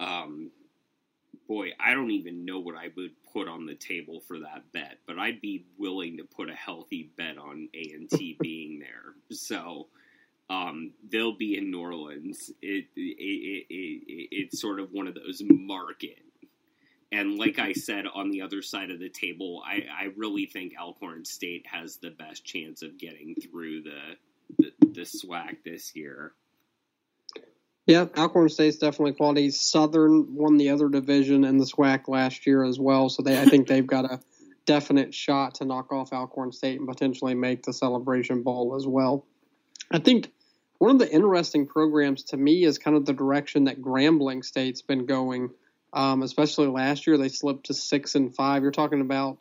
[0.00, 0.50] um,
[1.50, 4.98] boy, I don't even know what I would put on the table for that bet,
[5.06, 9.14] but I'd be willing to put a healthy bet on A and T being there.
[9.30, 9.88] So.
[10.48, 12.50] Um, they'll be in New Orleans.
[12.60, 16.24] It, it, it, it, it's sort of one of those market
[17.12, 20.74] and like I said on the other side of the table, I, I really think
[20.80, 24.00] Alcorn State has the best chance of getting through the
[24.58, 26.32] the, the SWAC this year.
[27.90, 29.50] Yeah, Alcorn State's definitely quality.
[29.50, 33.44] Southern won the other division in the SWAC last year as well, so they I
[33.44, 34.20] think they've got a
[34.66, 39.26] definite shot to knock off Alcorn State and potentially make the Celebration Bowl as well.
[39.90, 40.30] I think
[40.78, 44.82] one of the interesting programs to me is kind of the direction that Grambling State's
[44.82, 45.50] been going
[45.92, 48.62] um, especially last year they slipped to six and five.
[48.62, 49.38] You're talking about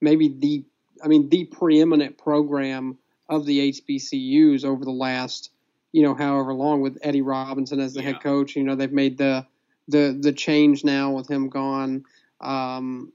[0.00, 0.64] maybe the,
[1.02, 5.50] I mean, the preeminent program of the HBCUs over the last,
[5.92, 8.08] you know, however long with Eddie Robinson as the yeah.
[8.08, 8.56] head coach.
[8.56, 9.46] You know, they've made the
[9.88, 12.04] the the change now with him gone,
[12.40, 13.12] um,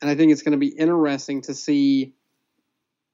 [0.00, 2.12] and I think it's going to be interesting to see.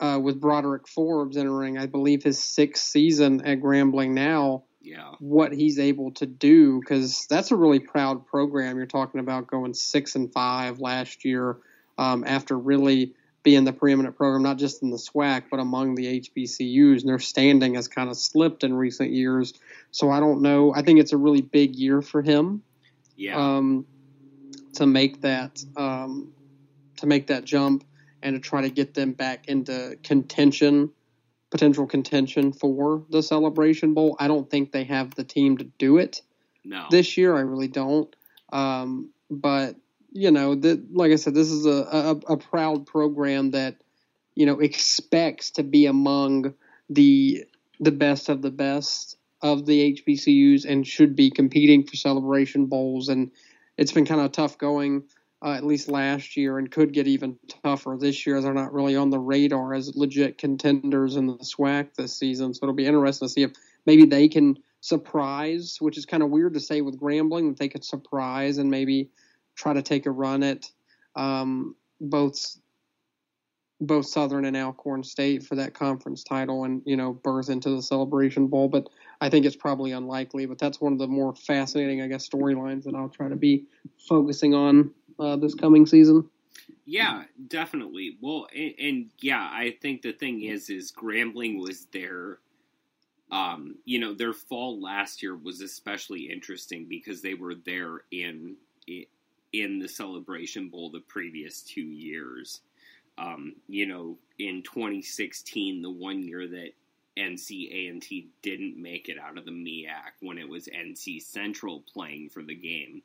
[0.00, 5.12] Uh, with Broderick Fobbs entering, I believe his sixth season at Grambling now, yeah.
[5.20, 8.76] what he's able to do because that's a really proud program.
[8.76, 11.58] You're talking about going six and five last year
[11.98, 16.20] um, after really being the preeminent program, not just in the SWAC but among the
[16.20, 19.54] HBCUs, and their standing has kind of slipped in recent years.
[19.90, 20.72] So I don't know.
[20.74, 22.62] I think it's a really big year for him.
[23.16, 23.36] Yeah.
[23.36, 23.86] Um,
[24.74, 26.32] to make that um,
[26.96, 27.84] to make that jump
[28.22, 30.90] and to try to get them back into contention
[31.52, 34.16] potential contention for the Celebration Bowl.
[34.18, 36.22] I don't think they have the team to do it
[36.64, 36.86] no.
[36.90, 37.36] this year.
[37.36, 38.14] I really don't.
[38.52, 39.76] Um, but
[40.12, 41.70] you know, the, like I said, this is a,
[42.28, 43.76] a, a proud program that
[44.34, 46.54] you know expects to be among
[46.88, 47.44] the
[47.80, 53.08] the best of the best of the HBCUs and should be competing for Celebration Bowls.
[53.08, 53.32] And
[53.76, 55.02] it's been kind of tough going
[55.44, 58.40] uh, at least last year, and could get even tougher this year.
[58.40, 62.54] They're not really on the radar as legit contenders in the SWAC this season.
[62.54, 63.52] So it'll be interesting to see if
[63.84, 67.68] maybe they can surprise, which is kind of weird to say with Grambling that they
[67.68, 69.10] could surprise and maybe
[69.54, 70.70] try to take a run at
[71.16, 72.56] um, both
[73.80, 77.82] both Southern and Alcorn State for that conference title and you know birth into the
[77.82, 78.68] Celebration Bowl.
[78.68, 78.88] But
[79.20, 80.46] I think it's probably unlikely.
[80.46, 83.66] But that's one of the more fascinating, I guess, storylines that I'll try to be
[84.08, 86.28] focusing on uh, this coming season.
[86.84, 88.18] Yeah, definitely.
[88.20, 92.38] Well, and, and, yeah, I think the thing is, is Grambling was their,
[93.30, 98.56] um, you know, their fall last year was especially interesting because they were there in
[99.52, 102.60] in the Celebration Bowl the previous two years.
[103.18, 106.72] Um, you know, in 2016, the one year that
[107.18, 112.30] NC A&T didn't make it out of the MEAC when it was NC Central playing
[112.30, 113.02] for the game.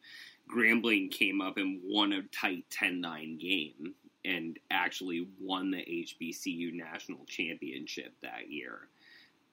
[0.49, 7.25] Grambling came up and won a tight 10-9 game and actually won the HBCU national
[7.25, 8.87] championship that year.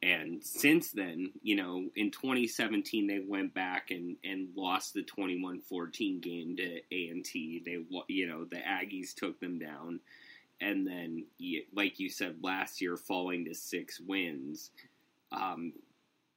[0.04, 6.20] And since then, you know, in 2017 they went back and, and lost the 21-14
[6.20, 7.62] game to A&T.
[7.64, 10.00] They you know, the Aggies took them down
[10.60, 11.24] and then
[11.74, 14.70] like you said last year falling to 6 wins.
[15.32, 15.72] Um,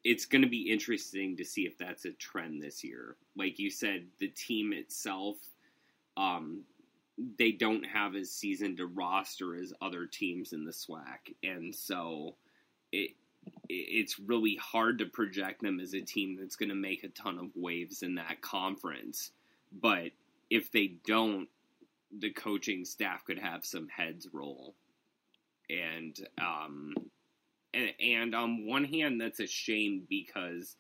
[0.06, 3.18] it's going to be interesting to see if that's a trend this year.
[3.36, 5.36] Like you said, the team itself,
[6.16, 6.62] um,
[7.38, 12.36] they don't have as seasoned a roster as other teams in the SWAC, and so
[12.94, 13.12] it
[13.70, 17.38] it's really hard to project them as a team that's going to make a ton
[17.38, 19.32] of waves in that conference.
[19.72, 20.12] But
[20.50, 21.48] if they don't,
[22.18, 24.76] the coaching staff could have some heads roll,
[25.70, 26.94] and um,
[27.74, 30.76] and, and on one hand, that's a shame because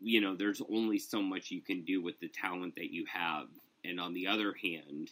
[0.00, 3.46] you know there's only so much you can do with the talent that you have,
[3.84, 5.10] and on the other hand,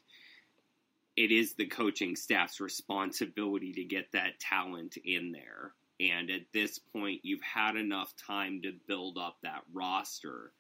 [1.17, 5.73] it is the coaching staff's responsibility to get that talent in there.
[6.01, 10.53] And at this point, you've had enough time to build up that roster.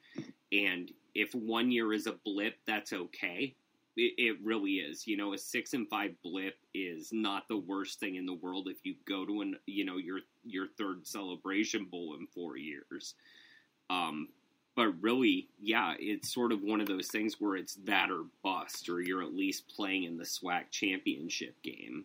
[0.52, 3.54] And if one year is a blip, that's okay.
[3.98, 5.06] it, it really is.
[5.06, 8.68] You know, a six and five blip is not the worst thing in the world
[8.70, 13.14] if you go to an you know your your third celebration bowl in four years.
[13.90, 14.28] Um,
[14.76, 18.88] but really, yeah, it's sort of one of those things where it's that or bust,
[18.88, 22.04] or you're at least playing in the SWAC championship game.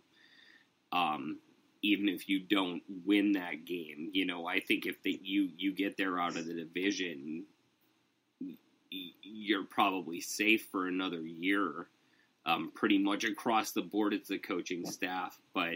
[0.92, 1.38] Um,
[1.84, 5.74] even if you don't win that game, you know, I think if that you you
[5.74, 7.44] get there out of the division,
[9.22, 11.88] you're probably safe for another year,
[12.46, 15.38] um, pretty much across the board as the coaching staff.
[15.54, 15.76] But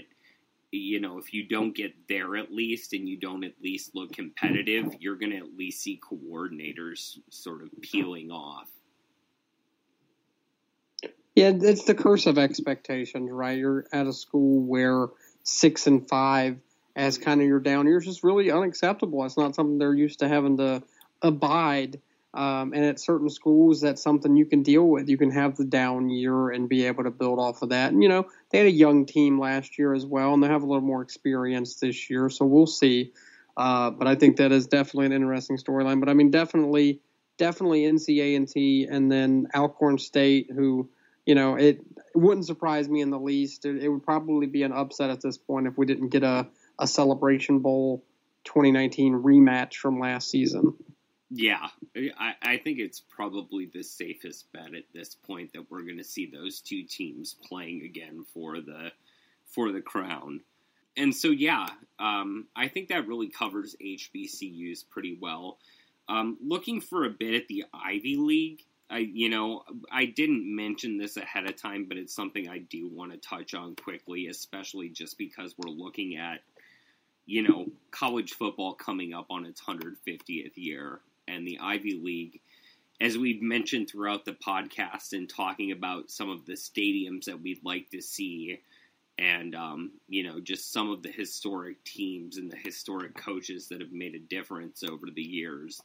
[0.72, 4.14] you know, if you don't get there at least, and you don't at least look
[4.14, 8.70] competitive, you're going to at least see coordinators sort of peeling off.
[11.36, 13.58] Yeah, it's the curse of expectations, right?
[13.58, 15.10] You're at a school where
[15.48, 16.58] six and five
[16.96, 19.24] as kind of your down year is just really unacceptable.
[19.26, 20.84] It's not something they're used to having to
[21.22, 22.00] abide
[22.38, 25.10] um, and at certain schools, that's something you can deal with.
[25.10, 27.92] You can have the down year and be able to build off of that.
[27.92, 30.62] And, you know, they had a young team last year as well, and they have
[30.62, 33.12] a little more experience this year, so we'll see.
[33.58, 36.00] Uh, but I think that is definitely an interesting storyline.
[36.00, 37.00] But I mean, definitely,
[37.40, 40.90] definitely NCA&T and then Alcorn State, who,
[41.28, 41.82] you know, it,
[42.16, 43.66] wouldn't surprise me in the least.
[43.66, 46.48] It, it, would probably be an upset at this point if we didn't get a,
[46.80, 48.04] a Celebration Bowl
[48.46, 50.74] 2019 rematch from last season.
[51.30, 55.98] Yeah, I, I think it's probably the safest bet at this point that we're going
[55.98, 58.92] to see those two teams playing again for the
[59.46, 60.42] for the crown.
[60.96, 61.68] And so, yeah,
[62.00, 65.60] um, I think that really covers HBCUs pretty well.
[66.10, 70.98] Um, looking for a bit at the Ivy League, I you know I didn't mention
[70.98, 74.90] this ahead of time, but it's something I do want to touch on quickly, especially
[74.90, 76.42] just because we're looking at
[77.26, 82.40] you know college football coming up on its 150th year and the Ivy League,
[83.02, 87.66] as we've mentioned throughout the podcast and talking about some of the stadiums that we'd
[87.66, 88.62] like to see,
[89.20, 93.82] and um, you know just some of the historic teams and the historic coaches that
[93.82, 95.82] have made a difference over the years.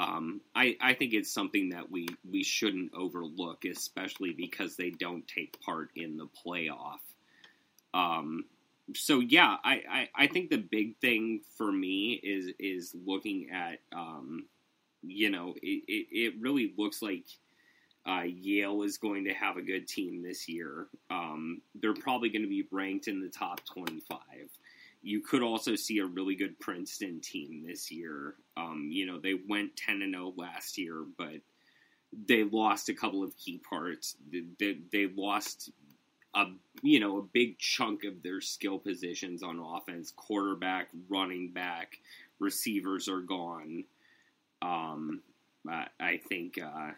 [0.00, 5.28] Um, I, I think it's something that we, we shouldn't overlook, especially because they don't
[5.28, 7.00] take part in the playoff.
[7.92, 8.44] Um,
[8.94, 13.80] so yeah, I, I, I, think the big thing for me is is looking at
[13.92, 14.46] um,
[15.02, 17.24] you know, it, it, it really looks like
[18.06, 20.86] uh, Yale is going to have a good team this year.
[21.10, 24.18] Um, they're probably going to be ranked in the top 25.
[25.02, 28.34] You could also see a really good Princeton team this year.
[28.56, 31.40] Um, you know, they went 10 and 0 last year, but
[32.26, 34.16] they lost a couple of key parts.
[34.30, 35.70] They, they, they lost
[36.34, 36.44] a
[36.82, 40.12] you know a big chunk of their skill positions on offense.
[40.14, 41.98] Quarterback, running back,
[42.38, 43.84] receivers are gone.
[44.62, 45.22] Um,
[45.68, 46.92] I think uh,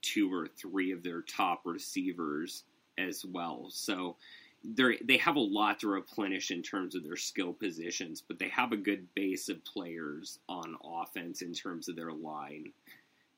[0.00, 2.64] two or three of their top receivers
[2.98, 3.66] as well.
[3.70, 4.16] So
[4.64, 8.48] they they have a lot to replenish in terms of their skill positions, but they
[8.48, 12.72] have a good base of players on offense in terms of their line.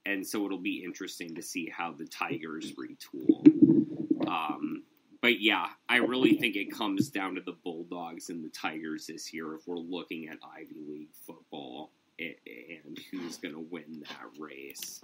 [0.07, 3.47] And so it'll be interesting to see how the Tigers retool.
[4.29, 4.83] Um,
[5.23, 9.33] but yeah, I really think it comes down to the Bulldogs and the Tigers this
[9.33, 15.01] year if we're looking at Ivy League football and who's going to win that race.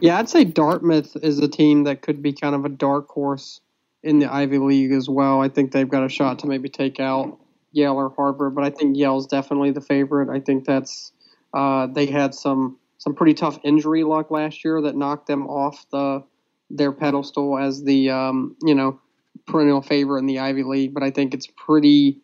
[0.00, 3.60] Yeah, I'd say Dartmouth is a team that could be kind of a dark horse
[4.02, 5.40] in the Ivy League as well.
[5.40, 7.38] I think they've got a shot to maybe take out
[7.72, 10.28] Yale or Harvard, but I think Yale's definitely the favorite.
[10.28, 11.12] I think that's
[11.54, 15.86] uh, they had some some pretty tough injury luck last year that knocked them off
[15.90, 16.22] the
[16.70, 19.00] their pedestal as the um, you know
[19.46, 20.94] perennial favorite in the Ivy League.
[20.94, 22.20] But I think it's pretty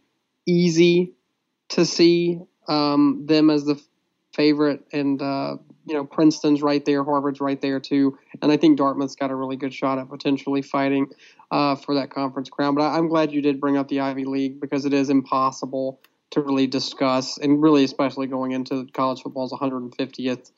[0.47, 1.12] easy
[1.70, 3.81] to see um, them as the
[4.35, 5.57] favorite, and uh,
[5.87, 9.34] you know Princeton's right there, Harvard's right there too, and I think Dartmouth's got a
[9.34, 11.07] really good shot at potentially fighting
[11.51, 12.74] uh, for that conference crown.
[12.74, 16.01] But I, am glad you did bring up the Ivy League because it is impossible
[16.30, 20.51] to really discuss, and really especially going into college football's 150th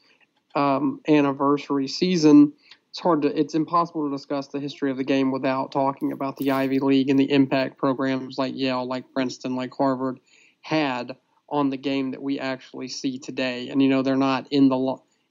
[0.55, 2.55] um, anniversary season.
[2.89, 6.39] It's hard to, it's impossible to discuss the history of the game without talking about
[6.39, 10.21] the Ivy League and the impact programs like Yale, like Princeton, like Harvard
[10.63, 11.17] had
[11.51, 13.69] on the game that we actually see today.
[13.69, 14.77] And you know, they're not in the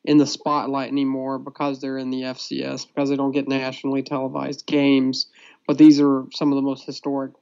[0.08, 4.66] in the spotlight anymore because they're in the FCS because they don't get nationally televised
[4.66, 5.28] games.
[5.68, 7.34] But these are some of the most historic,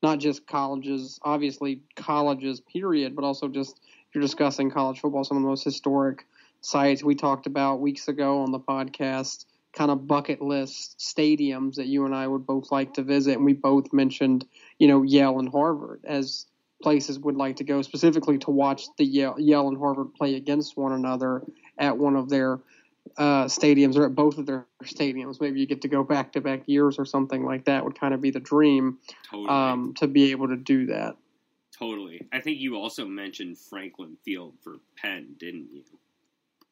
[0.00, 3.80] not just colleges, obviously colleges, period, but also just
[4.14, 6.26] you're discussing college football, some of the most historic
[6.60, 11.86] sites we talked about weeks ago on the podcast kind of bucket list stadiums that
[11.86, 13.36] you and I would both like to visit.
[13.36, 14.46] And we both mentioned,
[14.78, 16.46] you know, Yale and Harvard as
[16.82, 20.76] places would like to go, specifically to watch the Yale, Yale and Harvard play against
[20.76, 21.42] one another
[21.80, 22.60] at one of their
[23.16, 25.40] uh, stadiums or at both of their stadiums.
[25.40, 28.14] Maybe you get to go back to back years or something like that would kind
[28.14, 28.98] of be the dream
[29.30, 29.48] Totally.
[29.48, 31.16] um, to be able to do that.
[31.76, 32.26] totally.
[32.32, 35.82] I think you also mentioned Franklin Field for Penn, didn't you?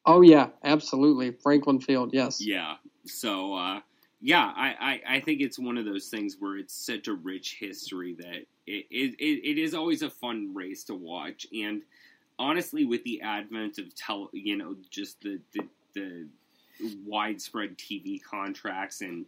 [0.05, 1.31] Oh yeah, absolutely.
[1.31, 2.39] Franklin Field, yes.
[2.39, 2.75] Yeah.
[3.05, 3.81] So, uh,
[4.21, 7.57] yeah, I, I, I think it's one of those things where it's such a rich
[7.59, 11.47] history that it, it, it, it is always a fun race to watch.
[11.53, 11.81] And
[12.39, 16.27] honestly, with the advent of tele, you know, just the, the, the
[17.05, 19.25] widespread TV contracts and,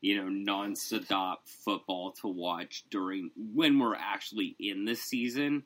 [0.00, 5.62] you know, non-stop football to watch during when we're actually in the season,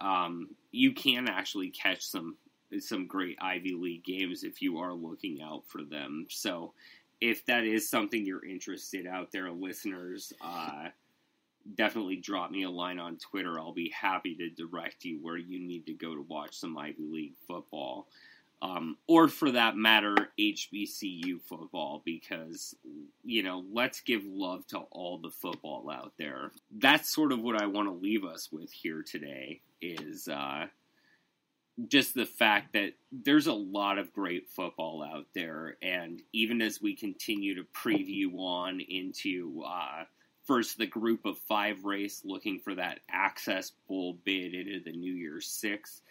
[0.00, 2.36] um, you can actually catch some
[2.80, 6.26] some great Ivy League games if you are looking out for them.
[6.28, 6.72] So,
[7.20, 10.88] if that is something you're interested out there, listeners, uh,
[11.74, 13.58] definitely drop me a line on Twitter.
[13.58, 17.06] I'll be happy to direct you where you need to go to watch some Ivy
[17.10, 18.06] League football.
[18.62, 22.74] Um, or for that matter, HBCU football, because,
[23.22, 26.52] you know, let's give love to all the football out there.
[26.70, 30.66] That's sort of what I want to leave us with here today is, uh,
[31.88, 36.80] just the fact that there's a lot of great football out there, and even as
[36.80, 40.04] we continue to preview on into uh,
[40.46, 45.12] first the group of five race looking for that access bowl bid into the New
[45.12, 46.02] Year's Six,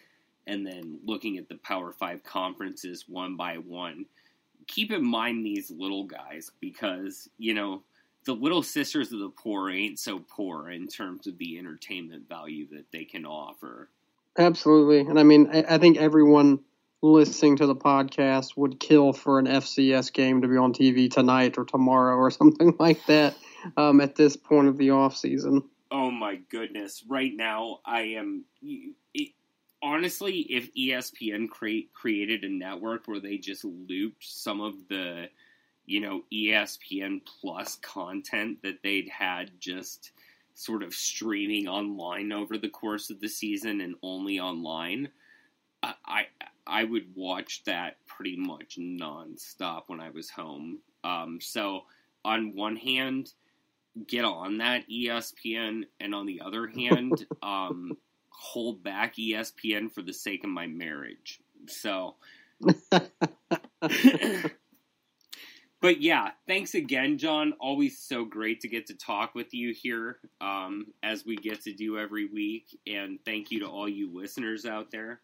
[0.46, 4.06] and then looking at the Power Five conferences one by one,
[4.66, 7.82] keep in mind these little guys because you know
[8.24, 12.66] the little sisters of the poor ain't so poor in terms of the entertainment value
[12.72, 13.88] that they can offer.
[14.36, 15.00] Absolutely.
[15.00, 16.58] And I mean, I, I think everyone
[17.02, 21.56] listening to the podcast would kill for an FCS game to be on TV tonight
[21.56, 23.36] or tomorrow or something like that
[23.76, 25.62] um, at this point of the off season.
[25.90, 27.04] Oh my goodness!
[27.06, 28.44] Right now, I am.
[28.62, 29.32] It,
[29.82, 35.28] honestly, if ESPN create, created a network where they just looped some of the,
[35.86, 40.12] you know, ESPN Plus content that they'd had just
[40.54, 45.08] sort of streaming online over the course of the season and only online,
[45.82, 46.22] I I,
[46.66, 50.78] I would watch that pretty much nonstop when I was home.
[51.04, 51.82] Um, so
[52.24, 53.32] on one hand,
[54.06, 57.96] get on that ESPN, and on the other hand, um,
[58.30, 61.40] hold back ESPN for the sake of my marriage.
[61.68, 62.16] So.
[65.80, 67.52] but yeah, thanks again, John.
[67.60, 71.72] Always so great to get to talk with you here, um, as we get to
[71.72, 72.78] do every week.
[72.86, 75.20] And thank you to all you listeners out there.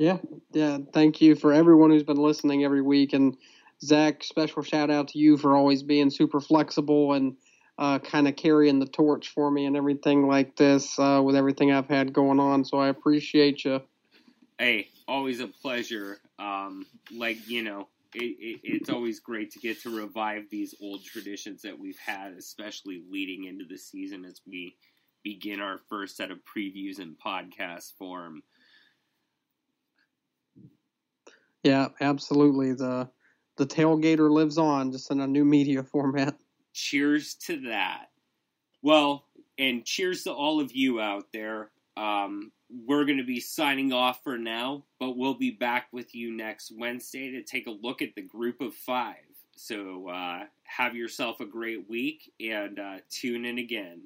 [0.00, 0.16] Yeah,
[0.52, 0.78] yeah.
[0.94, 3.12] Thank you for everyone who's been listening every week.
[3.12, 3.36] And
[3.82, 7.36] Zach, special shout out to you for always being super flexible and
[7.78, 11.72] uh, kind of carrying the torch for me and everything like this uh, with everything
[11.72, 12.64] I've had going on.
[12.64, 13.80] So I appreciate you.
[14.58, 16.18] Hey, always a pleasure.
[16.38, 21.04] Um, like you know, it, it, it's always great to get to revive these old
[21.04, 24.76] traditions that we've had, especially leading into the season as we
[25.22, 28.42] begin our first set of previews in podcast form.
[31.62, 32.72] Yeah, absolutely.
[32.72, 33.08] The
[33.60, 36.34] the tailgater lives on, just in a new media format.
[36.72, 38.06] Cheers to that.
[38.82, 39.26] Well,
[39.58, 41.70] and cheers to all of you out there.
[41.96, 42.50] Um,
[42.86, 46.72] we're going to be signing off for now, but we'll be back with you next
[46.74, 49.16] Wednesday to take a look at the group of five.
[49.56, 54.02] So uh, have yourself a great week and uh, tune in again.